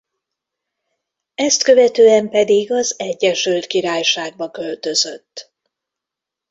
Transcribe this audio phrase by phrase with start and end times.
[1.35, 5.51] Ezt követően pedig az Egyesült Királyságba költözött.